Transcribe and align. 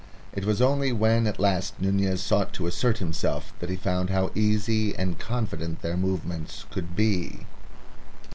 It 0.33 0.45
was 0.45 0.63
only 0.63 0.91
when 0.91 1.27
at 1.27 1.39
last 1.39 1.79
Nunez 1.79 2.23
sought 2.23 2.53
to 2.53 2.65
assert 2.65 2.97
himself 2.97 3.53
that 3.59 3.69
he 3.69 3.75
found 3.75 4.09
how 4.09 4.31
easy 4.33 4.95
and 4.95 5.19
confident 5.19 5.83
their 5.83 5.95
movements 5.95 6.65
could 6.71 6.95
be. 6.95 7.45